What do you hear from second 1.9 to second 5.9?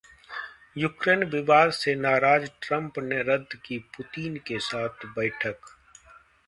नाराज ट्रंप ने रद्द की पुतिन के साथ बैठक